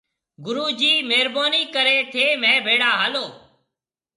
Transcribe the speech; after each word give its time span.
گُرو 0.45 0.67
جِي 0.79 0.91
مهربونِي 1.09 1.61
ڪريَ 1.75 1.97
ٿَي 2.13 2.25
مهيَ 2.41 2.57
ڀيڙا 2.65 2.91
هالو۔ 3.01 3.25